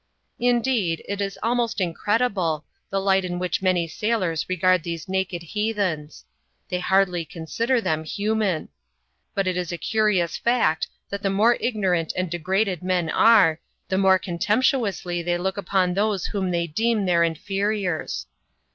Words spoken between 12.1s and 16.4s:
and degraded men are, the more contemptuously they look up<Mi those